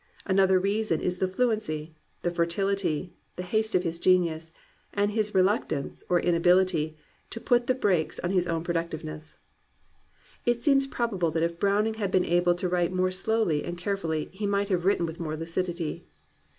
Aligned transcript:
Another 0.25 0.59
reason 0.59 0.99
is 0.99 1.19
the 1.19 1.27
fluency, 1.27 1.95
the 2.23 2.31
fertility, 2.31 3.13
the 3.35 3.43
haste 3.43 3.75
of 3.75 3.83
his 3.83 3.99
genius, 3.99 4.51
and 4.95 5.11
his 5.11 5.35
reluctance, 5.35 6.03
or 6.09 6.19
inabil 6.19 6.63
ity, 6.63 6.97
to 7.29 7.39
put 7.39 7.67
the 7.67 7.75
brakes 7.75 8.19
on 8.21 8.31
his 8.31 8.47
own 8.47 8.63
productiveness. 8.63 9.37
It 10.43 10.63
seems 10.63 10.87
probable 10.87 11.29
that 11.29 11.43
if 11.43 11.59
Browning 11.59 11.93
had 12.01 12.09
been 12.09 12.25
able 12.25 12.55
to 12.55 12.67
write 12.67 12.91
more 12.91 13.11
slowly 13.11 13.63
and 13.63 13.77
carefully 13.77 14.31
he 14.31 14.47
might 14.47 14.69
have 14.69 14.85
written 14.85 15.05
with 15.05 15.19
more 15.19 15.37
lucidity. 15.37 16.07